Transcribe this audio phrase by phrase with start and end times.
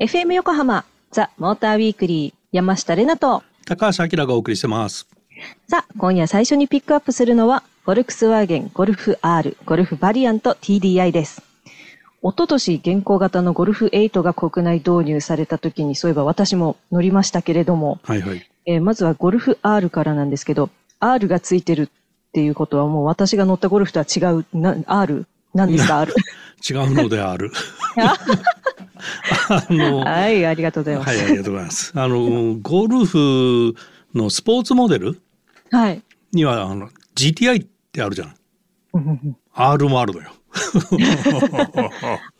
[0.00, 3.42] FM 横浜ザ・モーターウィークリー山下れなと。
[3.64, 5.08] 高橋明がお送りしてます。
[5.66, 11.40] さあ今夜最初にピックアップするのはフォルクスワーゲンゴルフ R ゴルフバリアント TDI です。
[12.22, 18.46] 一昨年現行型のゴルフ8が国内導入された時にそういえば私も乗りましたけれども、はいはい。
[18.66, 20.68] えーまずはゴルフ R からなんですけど
[21.00, 21.88] R がついてるっ
[22.34, 25.24] ていうことはもう私が乗ったゴルフとは違うな R
[25.54, 26.12] なんですか？R
[26.68, 27.52] 違うのである。
[29.48, 31.08] あのはいありがとうございます。
[31.08, 31.92] はいありがとうございます。
[31.94, 33.74] あのゴルフ
[34.14, 35.20] のスポーツモデル？
[35.70, 36.02] はい。
[36.32, 38.34] にはあの GTI ってあるじゃん
[39.52, 40.30] R もあるのよ。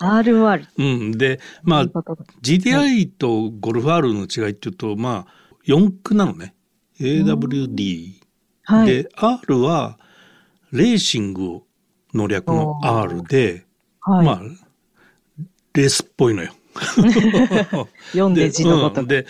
[0.01, 5.33] R もあるうん、でまあ GTI とゴルフ R の違いっていうとまあ
[5.67, 6.55] 4駆なのね。
[7.01, 8.15] AWD
[8.65, 8.87] はい。
[8.87, 9.99] で R は
[10.73, 11.63] レーシング
[12.15, 13.65] の略の R で、
[14.01, 14.41] はい、まあ
[15.75, 16.53] レースっぽいのよ。
[18.13, 19.07] 読んで字のごとく、うん。
[19.09, 19.27] で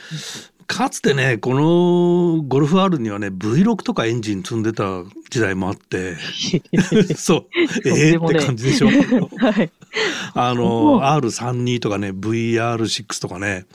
[0.66, 6.16] かつてねこのゴルフ R にはね V6 とかエンジン積んでた時代もあって。
[7.16, 7.46] そう。
[7.84, 8.38] ええとんでもね。
[8.38, 8.88] って感じでしょ。
[9.36, 9.70] はい。
[10.34, 13.66] あおの R32 とかね VR6 とかね、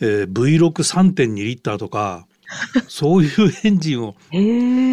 [0.00, 2.26] えー、V63.2 リッターとか
[2.88, 4.16] そういうエンジンを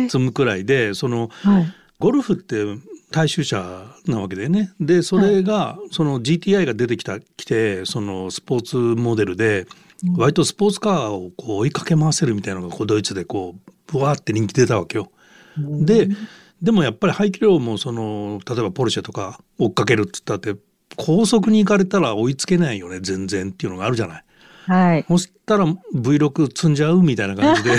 [0.10, 1.74] 積むくらいでそのはい。
[2.00, 2.56] ゴルフって
[3.12, 9.68] 大衆車なわけでねでそれが、その GTI が出てきたきてそのスポーツモデルで、
[10.18, 15.12] 割とスポーツカーをこう追いかけ回せるみたいなのがこうドイツでこうブワーって人気出たわけよ。
[15.58, 16.08] で
[16.62, 20.56] でもやっぱり排気量もその例えばポルシェとか追っかけるっつったって
[20.96, 24.26] 高速に行かれたら追いつけないよね全然っていうのがあるじゃない。
[24.72, 25.06] はい。
[25.08, 27.72] そしたら V6 積んじゃうみたいな感じで。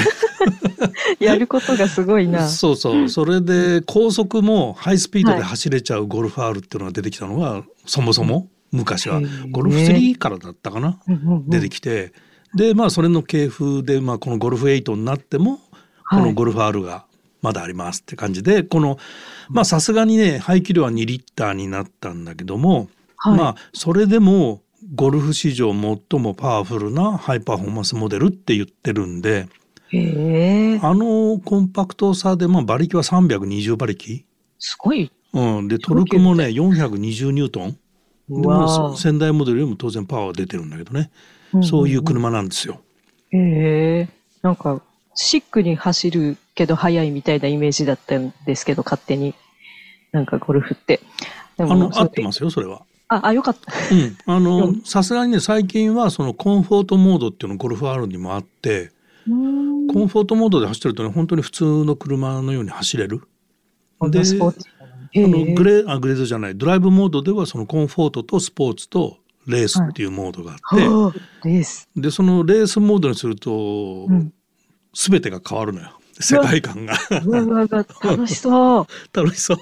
[1.24, 2.46] やることがすごいな。
[2.48, 3.08] そうそう。
[3.08, 9.20] それで高速もハイスピードで走れちゃうゴルフ R っていうのが出てきたのがそもそも昔は。
[9.50, 10.98] ゴルフ3からだったかな？
[11.46, 12.12] 出てきて。
[12.54, 15.56] でまあそれの系譜で、まあ、このゴルフ8になっても
[16.10, 16.24] こはい。
[16.24, 17.06] のゴルフ R が
[17.40, 18.98] まだありますって感じでこの
[19.48, 23.38] まあさすがにね排気量は2リッターになったんだけども、はい。
[23.38, 24.60] まあそれでも
[24.94, 29.48] ゴルフ史上最もパワフルなハイパフォーマンスモデルって言ってるんで
[30.82, 34.24] あのコンパクトさで、まあ、馬力は320馬力、
[34.58, 35.12] すごい。
[35.34, 37.76] うん、でトルクもね420ニュートン。
[38.28, 41.10] でも先代モデルよりも当然パワーは出てるんだけどね、
[41.52, 41.64] んんん。
[41.64, 42.80] そういう車なんですよ。
[43.30, 43.38] へ
[44.00, 44.08] え。
[44.40, 44.80] なんか
[45.14, 49.34] シックに走るけど速いみたいなイメージだったんですけど勝手に。
[50.12, 51.00] なんかゴルフって。
[51.56, 52.82] であの合ってますよそれは。
[53.14, 53.72] ああよかった。
[53.94, 54.80] うん、あうのん。
[54.82, 58.90] さすがにね最近はそのコンフォートモードっていうのゴルフ R にもあって
[59.28, 59.86] うん。
[59.88, 63.22] コンフォートモードで走ってるとね本当に普通の車のように走れる。
[64.10, 64.68] でスポーツ
[65.14, 66.56] そのグレーあグレードじゃない。
[66.56, 71.88] ドライブモードではそのコンフォートとスポーツとレースっていうモードがあって、はあレース。
[71.94, 74.32] でそのレースモードにすると、うん。
[74.94, 75.98] 全てが変わるのよ。
[76.20, 76.94] 世界観が。
[78.02, 79.58] 楽しそう 楽しそう。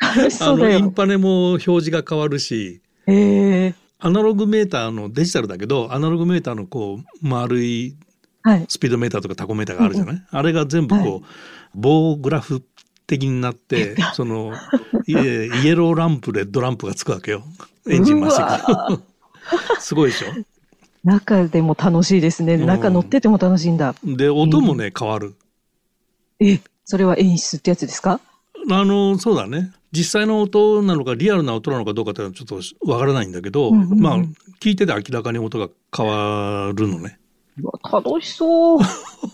[0.00, 0.90] 楽しあのインそうだよ。
[0.90, 7.96] パネも表示が変わるしへえアナログメーターのデジタルだけどアナログメーターのこう丸い
[8.42, 8.66] はい。
[8.68, 11.22] スピードメーターとかタコメーターがあるじゃない、あれが全部こう、はい。
[11.74, 12.62] 棒グラフ
[13.08, 14.52] 的になってその
[15.08, 17.42] イエローランプレッドランプがつくわけよ。
[17.88, 19.02] エンジンまっすうわぐ
[19.82, 20.28] すごいでしょ？
[21.02, 22.54] 中でも楽しいですね。
[22.54, 22.66] うん。
[22.66, 23.96] 中乗ってても楽しいんだ。
[24.04, 25.34] で音もね変わる。
[26.38, 28.20] えそれは演出ってやつですか？
[28.70, 34.00] あのそうだね実際の音なのかリアルな音なのかどうかっていうのはちょっとわからないんだけど、うんうんうん。
[34.00, 34.18] まあ
[34.60, 37.18] 聞いてて明らかに音が変わるのね
[37.90, 38.80] 楽しそう。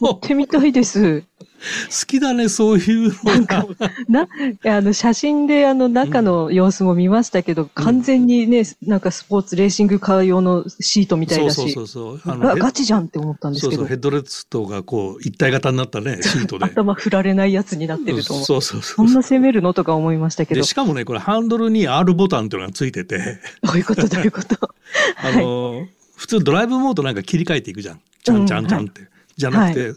[0.00, 1.22] 乗ってみたいです。
[1.22, 3.66] 好きだねそういうのが。
[4.08, 4.28] な、
[4.64, 11.54] あの、写真であの中の様子も見ましたけど、完全にね、なんかスポーツレーシングカー用のシートみたいだし。
[11.54, 12.32] そうそうそ、うそう。
[12.32, 13.82] あがヘガチじゃんって思ったんですけど。
[13.82, 16.64] そうそうヘ、ッドレストがこう一体型になったね シートで。
[16.64, 18.44] 頭振られないやつになってると思う。
[18.46, 20.60] そうそうそそんな攻めるのとか思いましたけど。
[20.60, 23.38] で、しかもねこれハンドルに R ボタンっていうのがついてて。
[23.62, 24.56] どういうことどういうこと？
[25.22, 25.86] あの、
[26.22, 28.00] 普通ドライブモードなんか切り替えていくじゃん。
[28.22, 29.94] ちゃんちゃんちゃんって、じゃなくて、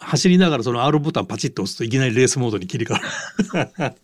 [0.00, 3.94] 走りながらその R ボタンパチッと押すといきなりレースモードに切り替わる。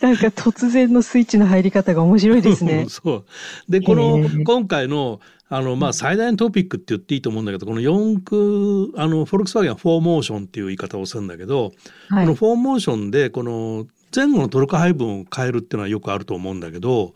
[0.00, 2.86] なんか突然のスイッチの入り方が面白いですね。
[2.88, 3.24] そう。
[3.68, 5.20] でこの今回の
[5.50, 11.72] あの、まあ、最大のトピックって言っていいと思うんだけどこの4駆あのフォルクスワーゲンはフォーモーションっていう言い方をするんだけど、
[12.08, 12.24] はい。
[12.24, 12.34] この。
[12.34, 13.86] フォーモーションでこの
[14.16, 17.12] 前後のトルク配分を変えるっていうのはよくあると思うんだけど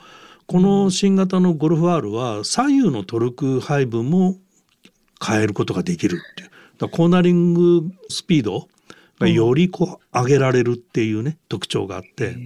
[0.46, 4.36] この新型のゴルフ R は左右のトルク配分も
[5.24, 8.68] 変えることができるっていうだコーナリングスピード
[9.18, 12.36] がよりこう上げられるっていうね特徴があって。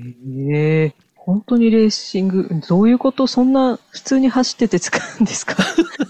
[1.30, 5.56] 本当にレーシング、どういうことそんな普通に走ってて使うんですか？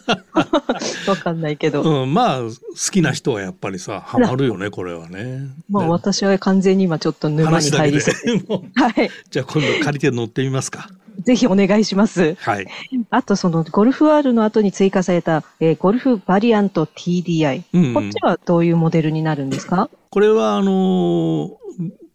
[1.06, 1.82] わかんないけど。
[1.82, 2.50] うん、まあ好
[2.90, 5.48] きな人はやっぱりさハマるよねこれはね。
[5.68, 9.10] まあで私は完全に今ちょっと沼に入りそうはい。
[9.30, 10.88] じゃあ今度借りて乗ってみますか。
[11.22, 12.34] ぜひお願いします。
[12.40, 12.66] はい。
[13.10, 17.62] あとそのゴルフ R の後に追加された、えーゴルフバリアント TDI。
[17.74, 19.90] うんうんこっちはどういうモデルになるんですか？
[20.10, 21.50] これはあのー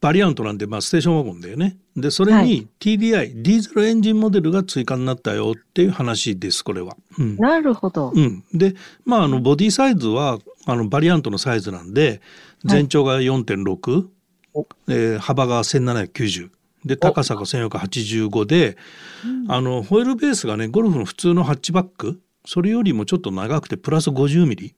[0.01, 1.77] バリアントなんで、まあ、ステーションワゴンだよね。
[1.95, 6.95] でそれはに TDI、ディーゼルエンジンモデルが追加になったよっていう話ですこれは。
[7.17, 7.37] うん。
[7.37, 8.11] なるほど。
[8.13, 8.75] うん、で
[9.05, 12.21] まああのボディサイズはあのバリアントのサイズなんで
[12.65, 14.07] 全長が4.6、
[14.53, 14.67] お。
[14.87, 16.49] えー幅が1790
[16.85, 18.77] で高さが1485で、
[19.47, 22.21] あのホイールベースがねゴルフの普通のハッチバック。
[22.45, 24.75] それよりもちょっと長くてプラス50ミリ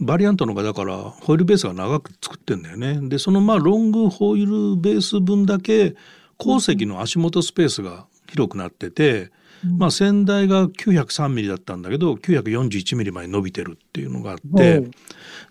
[0.00, 2.98] バリアントのがだからホイールベースが長く作ってんだよね。
[3.08, 5.94] でそのまあロングホイールベース分だけ
[6.36, 9.30] 後石の足元スペースが広くなってて、
[9.78, 14.90] まあ先代が903ミリだったんだけど941ミリまで伸びてるっていうのがあって、うん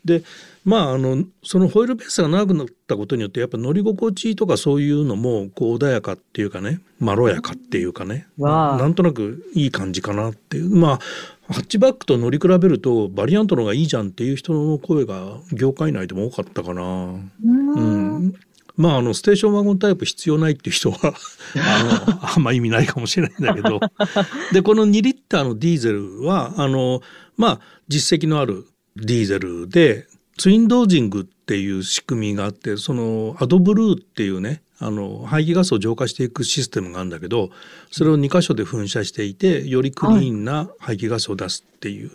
[0.05, 0.23] で
[0.65, 8.77] まああのそのホイールベースが長くなったことによってやっぱ乗り心地とかそういうのもこう穏やかっていうかねまろやかっていうかね、わあ。
[8.77, 10.69] なんとなくいい感じかなっていう。
[10.75, 10.99] まあ
[11.49, 16.81] ハッチバックと乗り比べるとバリアントの方がいいじゃんっていう人の声が業界内でも多かったかな。
[16.83, 17.73] うん。
[17.73, 18.33] うん。
[18.77, 20.97] まああのステーションワゴンタイプ必要ないっていう人は
[21.57, 23.79] あのあんま意味ないかもしれないんだけど。
[24.53, 27.01] でこの2リッターのディーゼルはあの
[27.35, 30.07] まあ実績のあるディーゼルで
[30.37, 37.49] ツインドージングっていう仕組みがあってそのアドブルーっていうねあの排気ガスを浄化していくシステムがあるんだけど
[37.89, 42.11] それを2箇所で噴射していてよりクリーンな排気ガスを出すっていう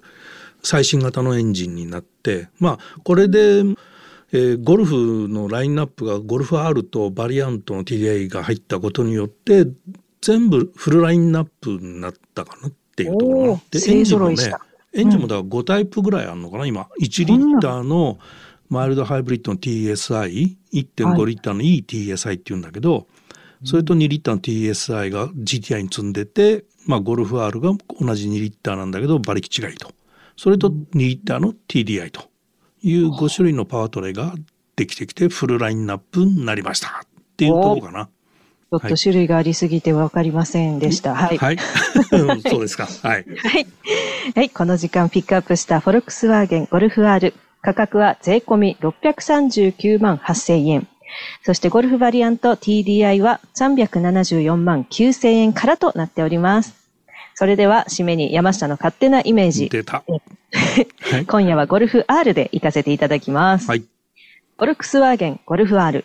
[0.62, 9.66] 最新型のエンジンになってまあこれで、えーゴルフのラインナップがゴルフ R とバリアントの TDI が入ったことによって
[10.22, 14.36] 全部フルラインナップになったかなっていうところで勢エンジンもね
[14.94, 16.88] エンジンもだから5タイプぐらいあるのかな今。
[17.00, 18.18] 1リッターの
[18.74, 23.06] マイルドハイブリッドの TSI1.5 リッターの ETSI っていうんだけど、
[23.64, 29.90] それと2リッターの TSI が GTI に積んでて、まあ、ゴルフ R が同じ2リッターなんだけど馬力違いと
[30.36, 32.28] それと2リッターの TDI と
[32.82, 34.34] いう5種類のパワートレイが
[34.76, 38.06] できてきてフルラインナップになりましたっていうところかな。
[38.06, 41.14] ちょっと種類がありすぎてわかりませんでした。
[41.14, 41.38] はい。
[41.38, 41.58] はい、
[42.50, 42.86] そうですか。
[42.86, 43.24] はい。
[43.24, 43.66] はい。
[44.34, 44.50] はい。
[44.50, 47.32] この時間ピックアップしたフォルクスワーゲンゴルフ R。
[47.64, 50.86] 価格は税込み639万8000円。
[51.42, 56.74] そしてゴルフバリアント TDI は374万9000円からとなっております。
[57.34, 59.70] それでは締めに山下の勝手なイメージ。
[59.70, 60.04] 出た。
[60.06, 60.16] は
[61.16, 61.24] い。
[61.24, 63.66] 今夜はゴルフ R で行かせていただきます。
[63.66, 63.80] はい。
[63.80, 66.04] フォルクスワーゲンゴルフ R。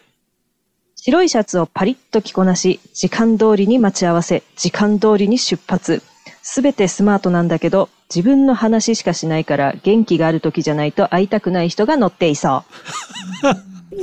[0.96, 6.02] 白いシャツをパリッと着こなし、時間通りに待ち合わせ、時間通りに出発。
[6.42, 12.64] すべてスマートなんだけど、自分の話しかしないから元気がある時じゃないと会いたくない人が乗っていそ
[13.92, 13.98] The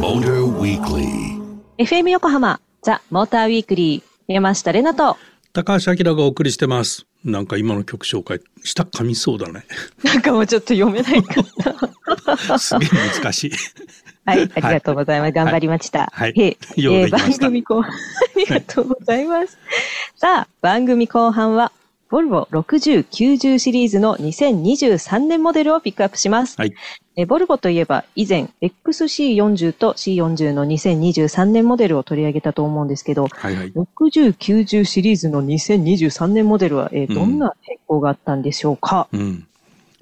[0.00, 1.38] Motor Weekly.
[1.38, 1.82] う。
[1.82, 4.02] FM 横浜、ザ・モーターウィークリー、
[4.32, 5.18] 山下れなと、
[5.52, 7.06] 高橋明がお送りしてます。
[7.22, 9.66] なんか今の曲紹介した噛みそうだね。
[10.02, 12.58] なんかもうちょっと読めないかった。
[12.58, 12.88] すげえ
[13.22, 13.52] 難しい。
[14.26, 15.32] はい、ありがとうございます。
[15.32, 16.10] 頑張りました。
[16.12, 17.96] はいえー番組後半、あ
[18.36, 19.58] りがとうございます。
[20.16, 21.72] さあ、番組後半は、
[22.10, 26.56] ボルボ60、90シリーズの2023年モデルをピックアップします。
[26.56, 26.72] はい。
[27.16, 33.72] えボルボといえば、以前、XC40 と C40 の2023年モデルを取り上げたと思うんですけど、はいはい。
[33.72, 39.46] 60、90シリーズの2023年モデルは、えどんな変更があったんでしょうか、うん。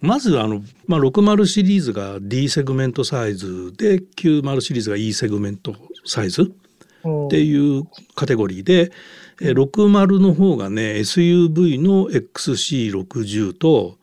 [0.02, 7.84] まずあの、まあ、60シリーズが D セグメントサイズで90シリーズが E セグメントサイズっていう
[8.16, 8.90] カテゴリーで、
[9.40, 13.96] えー60の方がね SUV の XC60 と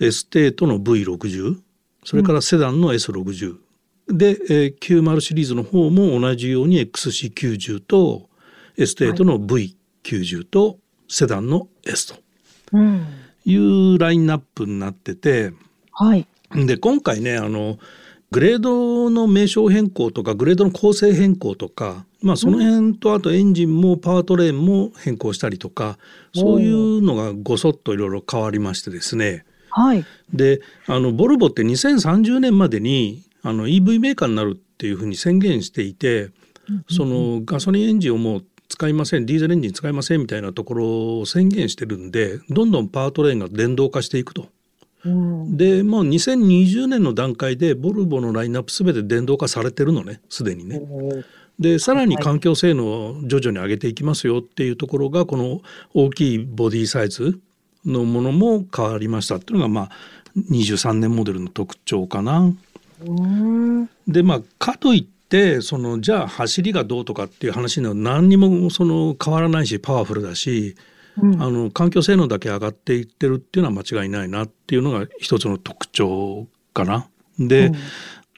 [0.00, 1.58] エステートの V60
[2.04, 3.56] それからセダンの S60、
[4.08, 8.28] で、えー90シリーズの方も同じように XC90 と
[8.78, 10.78] エステートの V90 と
[11.08, 12.20] セダンの S と。
[12.72, 13.06] うん。
[13.44, 15.52] いうラインナップになってて
[15.92, 16.26] はい。
[16.54, 17.78] で今回ねあの
[18.30, 25.98] グレードの名称変更とかグレードの構成変更とか、まあ、その辺とあとエンジンもパワートレーンも変更したりとか
[26.34, 30.04] そういうのがごそっといろいろ変わりましてですねはい。
[30.32, 36.30] であのボルボって2030年までにあの EV メーカーになるっていうふうに宣言していて
[36.88, 44.48] そのガソリンエンジンをもう使いませんディーゼルエンジン使いませんみたいなところを宣言してるんでどんどんパワートレーンが電動化していくと。
[45.04, 45.56] うん。
[45.56, 50.80] でもう2020年の段階でボルボのラインナップ全て電動化されてるのねすでにね。
[51.58, 55.60] でさらに環境性能を徐々に上げていきますよっていうところがこの
[55.92, 57.38] 大きいボディサイズ
[57.84, 59.90] のものも変わりましたっていうのがまあ
[60.50, 62.52] 23年モデルの特徴かな。
[63.04, 63.90] うん。
[64.08, 70.76] でまあかといってそのじゃあ走りがどうとかっていう話には何にもその変わらないしパワフルだし、
[71.16, 71.42] うん。
[71.42, 77.08] あの環境性能だけ上がっていってるっていうのは間違いないなっていうのが一つの特徴かな。
[77.38, 77.74] で、うん。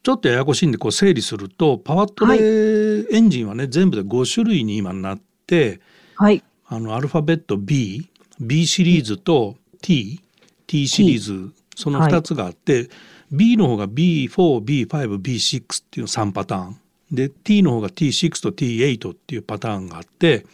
[0.04, 5.80] ちょっとややこしいんでこう整理するとパワートレエンジンはね、全部で5種類に今なって
[6.14, 6.44] はい。
[6.66, 8.08] あのアルファベット B
[8.38, 10.20] B シリーズと T
[10.66, 12.88] T シリーズその2つがあって、
[13.32, 16.80] B の方が B4B5B6 っていう3パターン
[17.14, 20.46] で T の方が T6 と T8 っていうパターンがあって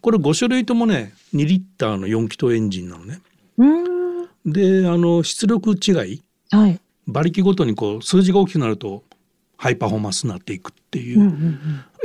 [0.00, 3.20] これ5種類ともね2リッターの4気筒エンジンなのね。
[3.56, 4.28] うん。
[4.46, 6.80] であの出力違いはい。
[7.06, 9.02] 馬力ごとにこう数字が大きくなると
[9.56, 11.32] ハイパフォーマンスになっていくっていう。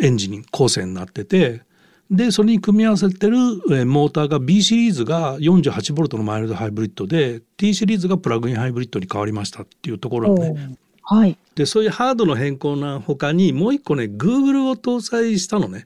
[0.02, 1.62] エンジン構成になってて
[2.10, 3.38] でそれに組み合わせてる
[3.70, 10.76] えーモーターが B シリーズが 48V のマイルドハイブリッドで T シリーズがプラグインハイブリッドに変わりましたっていうところね。
[11.04, 11.38] はい。
[11.56, 15.86] でそういうハードの変更な他にもう一個ね Google を搭載したのね。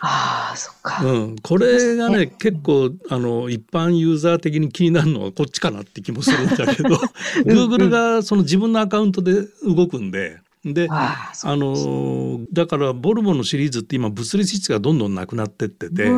[0.00, 1.04] ああ、そっか。
[1.04, 6.96] うん、これがねね結構あの一般ユーザー的に気になるのはこっちかなって気もするんだけど
[7.46, 10.38] Google がその自分のアカウントで動くんで。
[10.64, 16.08] であのだからボルボのシリーズって今物理質がどんどんなくなってってて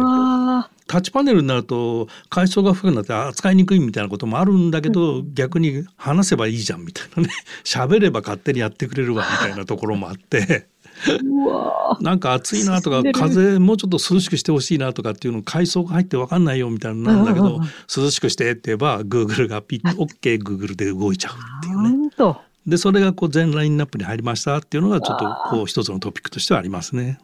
[0.88, 7.28] タッチパネルになると階層が深くなって扱いにくいみたいなこともあるんだけど、逆に話せばいいじゃんみたいなね。
[7.62, 10.66] 喋れば勝手にやってくれるわ みたいなところもあって。
[12.00, 17.68] なんか暑いなとか風もうちょっと涼しくしてほしいなとかっていうの階層が入って分かんないよみたいなのなんだけどうんうんうん。
[17.96, 22.10] 涼しくしてって言えば Google がピッと OKGoogle で動いちゃうっていうね。
[22.66, 27.18] でそれがこう全ラインナップに入りましたっていうのがちょっとこう一つのトピックとしてはありますね。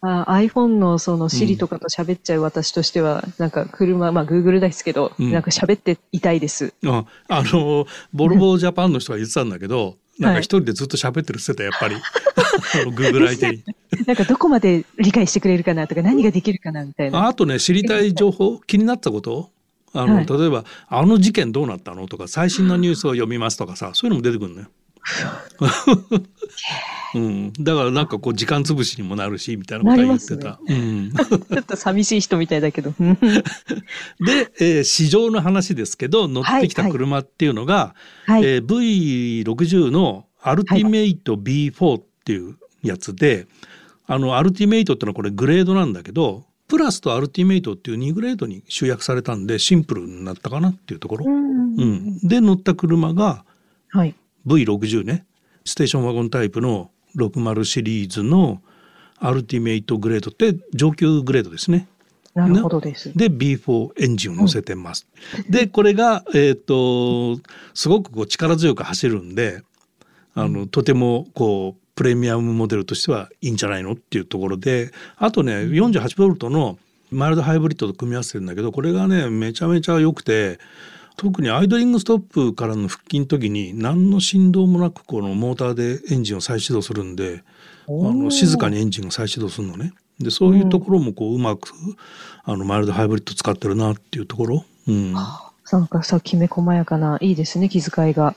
[0.00, 6.74] あ iPhone のその Siri とかと喋っちゃう私としては、なんか車、まあ Google ですけど、うんなんか喋っていたいです。
[6.86, 11.96] ああのボルボジャパンの人が言ってたんだけど、なんか一人でずっと喋ってるって言ってたやっぱり
[12.92, 13.64] Google 相手に。
[14.06, 17.20] なんかどこまで理解してくれるかなとか、何ができるかなみたいな。
[17.20, 19.50] ああとね知りたい情報気になったこと？
[19.92, 24.66] あの、はい例えば「あの事件どうなったの?」とか「最新のニュースを読みます」とかさそういうのも出てくるのよ。
[27.14, 30.60] うん、だからなんかこう時間潰しにもなるしみたいなことは言ってた。
[30.66, 32.92] うん、ちょっと寂しい人みたいだけど。
[32.98, 37.94] う ん で、えー市場の話ですけど乗ってきた車っていうのが、
[38.26, 38.44] はい。
[38.44, 43.46] えー V60 のアルティメイト B4 っていうやつで、
[44.06, 51.26] あのアルティメイトってのはこれグレードなんだけどプラスとアルティメイトっていう2グレードに集約されたんでシンプルになったかなっていうところ。
[51.26, 53.44] うんうん、で乗った車が
[53.88, 54.14] はい。
[54.46, 55.26] V60 ね
[55.64, 58.62] ステーションワゴンタイプの60シリーズの
[59.18, 61.88] アルティメイトグレードって上級グレードですね。
[62.34, 63.16] なるほどです。
[63.16, 65.06] で B4 エンジンを乗せてます。
[65.48, 67.40] でこれが、えー、と
[67.72, 69.62] すごくこう力強く走るんで
[70.34, 76.78] あの、とてもこうプレミアムモデルとしてはいいんじゃないのっていうところであとね 48V の
[77.10, 80.58] マイルドハイブリッドと組み合わせてるんだけどこれがねめちゃめちゃ良くて
[81.16, 87.42] 特にアイドリングストップからの復帰の時に何の振動もなくこのモーターでエンジンを再始動するんで
[87.88, 89.92] あの静かにエンジンが再始動するのね。
[90.18, 91.70] でそういうところもこううまく
[92.44, 94.64] あのマイルドハイブリッド使ってるなっていうところ。
[94.88, 98.34] うん、はなんかさ、きめ細やかな、いいですね、気遣いが。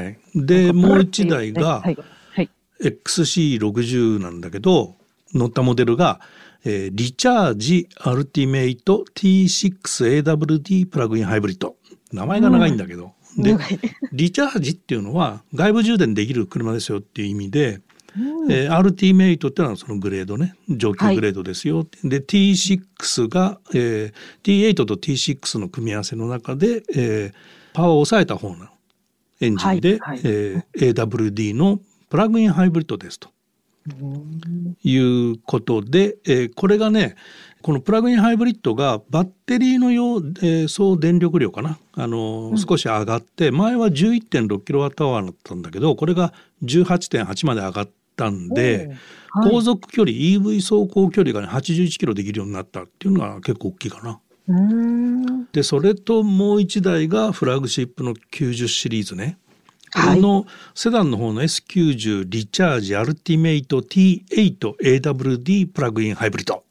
[0.00, 0.18] い。
[0.34, 1.98] でもう一台がはい。
[2.32, 2.50] はい。
[2.80, 4.96] XC60 なんだけど
[5.32, 6.20] 乗ったモデルが、
[6.64, 11.76] えーリチャージアルティメイト T6AWD プラグインハイブリッド
[12.12, 13.80] 名前が長いんだけど、で長い。
[14.12, 17.80] リチャージっていうのは外部充電できる車ですよっていう意味で、
[18.50, 27.32] えー、アルティメイトっていうのはそのグレードね上級グレードですよ、で T6 が、えー T8 と T6 の組み合わせの中で、えー
[27.74, 28.66] パワーを抑えた方の
[29.40, 29.98] エンジンで、はい。
[30.00, 33.30] はいえー AWD のプラグインハイブリッドですと。
[33.98, 34.76] うん。
[34.82, 37.16] いうことで、えーこれがね
[37.62, 41.78] このプラグインハイブリッドがバッテリーの用、えー総電力量かな？
[41.94, 48.98] あのー、少し上がって前は 11.6kWh だったんだけどこれが18.8まで上がったんで、はい
[49.34, 54.20] 航続距離 EV 走行距離が、ね、81キロできるようになったっていうのが結構大きいかな。
[55.52, 59.38] でそれともう一台がフラグシップの90シリーズね。
[59.94, 66.61] こはいれのセダンの方の S90 リチャージアルティメイト T8AWD プラグインハイブリッド。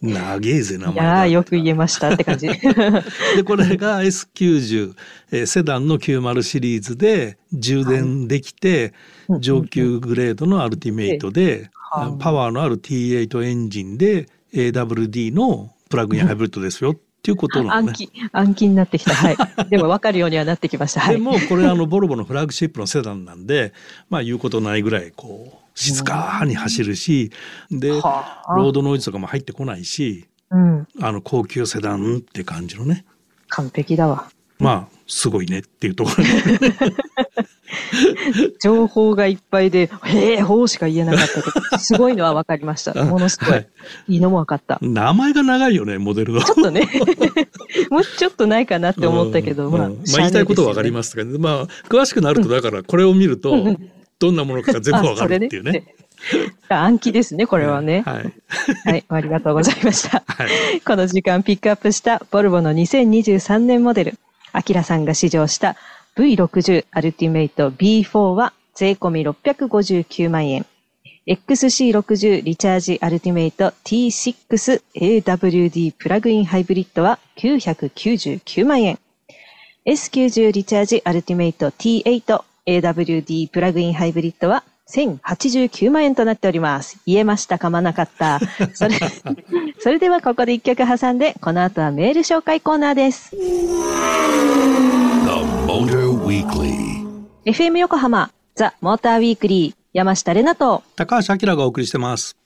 [0.00, 1.26] 長えぜ名前いや。
[1.26, 2.48] よく言えましたって感じ。
[3.36, 4.94] でこれが S90、
[5.32, 8.92] えーセダンの90シリーズで充電できて、
[9.40, 11.70] 上級グレードのアルティメイトで、
[12.18, 17.88] パワーのある T8 エンジンで AWD のプラグインハイブリッドですよっていうことなのね。
[17.88, 19.14] 暗記、暗記になってきた。
[19.14, 19.36] はい。
[19.70, 21.00] でも分かるようにはなってきました。
[21.00, 21.14] はい。
[21.14, 23.72] でもこれあのボルボのフラッグシップのセダンなんで
[24.10, 27.30] まあ言うことないぐらいこう静かに走るし
[27.70, 30.86] でロはあードノイズとかも入ってこないしうん。
[31.00, 33.04] あの高級セダンって感じのね
[33.48, 34.28] 完璧だわ。
[34.58, 36.24] まあすごいねっていうところ
[38.60, 42.94] 情報がいっぱいで、へえ、ほうしか言えなかったけど、すごいのは分かりました。
[43.04, 43.50] ものすごい。
[43.50, 43.68] はい
[44.08, 44.78] いいのも分かった。
[44.80, 46.42] 名前が長いよねモデルの。
[46.42, 46.88] ちょっとね、
[47.90, 53.76] もうちょっとないかなって思ったけど、まあ、うんまあ言いたいことはわかりすますが、まあ詳しくなるとだからこれを見ると
[54.18, 55.84] どんなものかが全部わかるっていうね。。
[56.68, 58.02] 暗記ですね、これはね。
[58.06, 58.32] はい。
[58.84, 60.22] はい、ありがとうございました。
[60.26, 60.80] はい。
[60.80, 64.18] この時間ピックアップしたボルボの2023年モデル、
[64.52, 65.76] アキラさんが試乗した
[66.16, 70.64] V60 アルティメイト B4 は税込み659万円。
[71.26, 78.98] XC60 リチャージアルティメイト T6 AWD プラグインハイブリッドは999万円。
[79.86, 86.98] S90 リチャージアルティメイト T8 AWD プラグインハイブリッドは1089万円となっております。
[87.06, 88.40] 言えましたかまなかった。
[88.74, 88.98] それ、
[89.80, 93.30] それではここで一曲挟んで、この後はメール紹介コーナーです。
[93.30, 93.36] The
[95.66, 97.04] Motor Weekly.
[97.46, 102.36] FM 横浜ザ・モーターウィークリー山下れなと、高橋明がお送りしてます。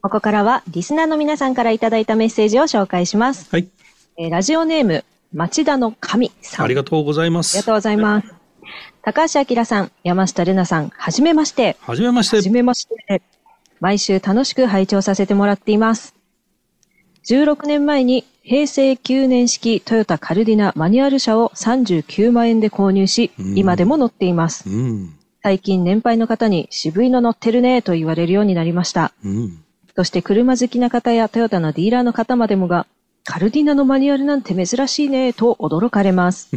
[0.00, 3.48] ここからはリスナーの皆さんからいただいたメッセージを紹介します。
[3.50, 3.68] はい。
[4.16, 6.64] えーラジオネーム、町田の神さん。
[6.64, 7.72] ありがとうございまありがすと。
[7.72, 8.43] うございます。
[9.04, 11.76] 高橋明さん、山下れなさん、はじめまして。
[11.80, 12.48] はじめましてはじ。
[12.48, 13.20] めまして。
[13.78, 16.14] 毎週楽しく拝聴させてもらっています。
[17.26, 24.70] 16年前に平成9年式トヨタカルディナマニュアル車を39万円で購入し、うん今でも乗っています。
[24.70, 25.14] うん。
[25.42, 29.12] 最近年配の方に渋いの乗ってるねと言われるようになりました。
[29.22, 29.62] うん。
[29.94, 32.86] そして車好きな方やトヨタのディーラーの方までもが、
[33.22, 36.48] カルディナのマニュアルなんて珍しいねと驚かれます。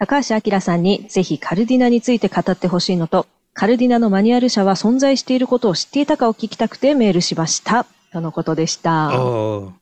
[0.00, 7.86] うん高橋明さんにぜひカルディナについて語ってほしいのと、カルディナのマニュアル車は存在していることを知っていたかを聞きたくてメールしました。
[8.12, 9.08] とのことでした。
[9.08, 9.72] ああ、語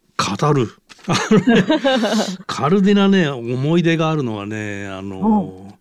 [0.53, 0.68] る。
[2.46, 5.77] カルディナね、思い出があるのはね、あの、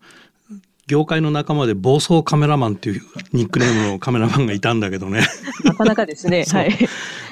[0.86, 5.26] 業界の仲間で暴走カメラマンっていうニックネームのカメラマンがいたんだけどね。
[5.64, 6.44] なかなかですね。
[6.50, 6.76] はい。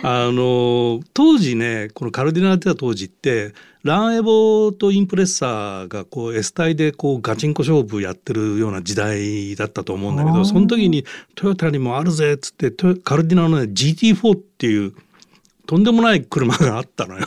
[0.02, 3.52] あの、当時ね、このカルディナやってた当時って、
[3.82, 12.70] ランエボとインプレッサーがこう S 体でこうガチンコ勝負やってるような時代だったと思うんだけど、その時にトヨタにもあるぜっつって、
[13.02, 14.94] カルディナのね GT4 っていう
[15.66, 17.26] とんでもない車があったのよ。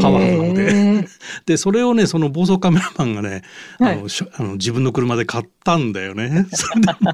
[0.00, 1.08] パワーなので。
[1.46, 3.42] で、それをね、その暴走カメラマンがね、
[3.78, 6.46] はいあのしょあの自分の車で買ったんだよね。
[6.52, 7.12] それでも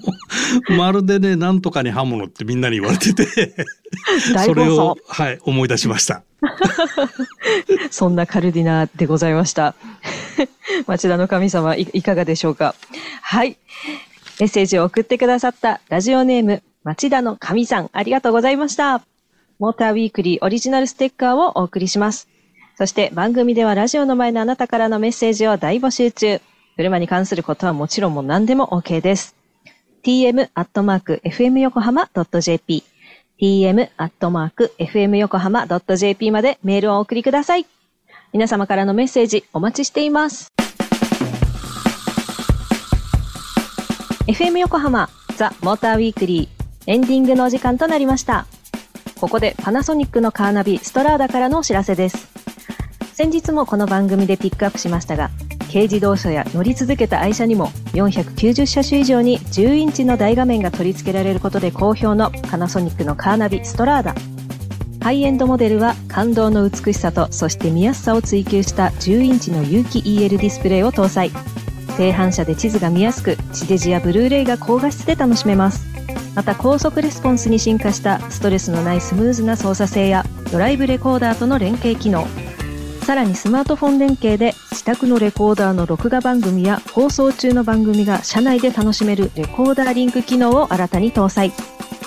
[0.71, 3.55] う、まるでね、なんとかに刃物ってみんなに言われてて、
[4.35, 4.97] 大それを。
[5.07, 6.23] はい、思い出しました。
[7.91, 9.75] そんなカルディナでございました。
[10.87, 12.75] 町田の神様い、いかがでしょうか？
[13.23, 13.57] はい。
[14.41, 19.03] メッセージを送ってくださったラジオネーム、町田の神さん、ありがとうございました。
[19.59, 22.29] モーターウィークリーオリジナルステッカーをお送りします。
[22.79, 26.41] そして番組ではラジオの前のあなたからのメッセージを大募集中。
[26.77, 29.35] 車に関することはもちろんもう何でも OK です。
[30.05, 32.85] tm.fmyokohama.jp
[33.41, 37.67] tm.fmyokohama.jp までメールをお送りください。
[38.33, 40.53] 皆様からのメッセージお待ちしています。
[44.29, 48.47] FM 横浜ザ・モーターウィークリーエンディングのお時間となりました。
[49.21, 52.38] ここでパナソニックのカーナビストラーダからのお知らせです。
[53.19, 55.31] 先日もこの番組でピックアップしましたが、
[55.73, 64.15] 軽自動車や乗り続けた愛車にも490車種以上に10インチの大画面が取り付けられることで好評のパナソニックのカーナビストラーダ。
[65.03, 71.33] ハイエンドモデルは感動の美しさとそして見やすさを追求した10インチの有機 EL ディスプレイを搭載。
[71.97, 75.85] 低反射で地図が見やすく、地デジやブルーレイが高画質で楽しめます。
[76.37, 82.25] また高速レスポンスに進化したストレスのないスムーズな操作性やドライブレコーダーとの連携機能。
[83.09, 91.51] さらにスマートフォン連携で自宅のレコーダーの録画番組や放送中の番組が車内で楽しめるレコーダーリンク機能を新たに搭載。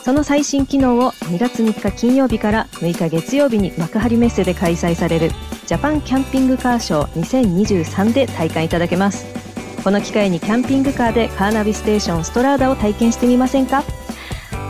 [0.03, 5.31] その最新機能を2月3日金曜日から6日月曜日に幕張メッセで開催される
[5.65, 9.25] ジャパンキャンピングカーショー2023で体感いただけます。
[9.83, 13.83] この機会にキャンピングカーでカーナビステーションストラーダを体験してみませんか？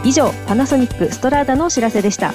[0.06, 2.34] 以上、パナソニックストラーダのお知らせでした。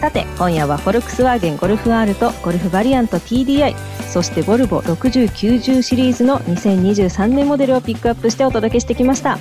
[0.00, 3.74] さて、今夜はフォルクスワーゲンゴルフ R とゴルフバリアント TDI、
[4.08, 9.38] そしてボルボ6090シリーズの2023年モデルをピックアップしてお届けしてきました。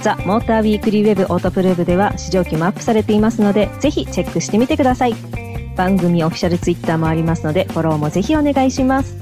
[0.00, 5.16] ザ・モーターウィークリーウェブオートプルーブでは試乗機もアップされていますので、ぜひチェックしてみてください。
[5.76, 9.16] 番組オフィシャルツイッターもありますので、フォローもぜひお願いします。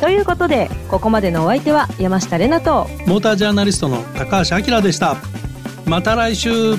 [0.00, 5.16] ということで、ここまでのお相手は山下れなと、モータージャーナリストの高橋明でした
[5.84, 6.76] また来週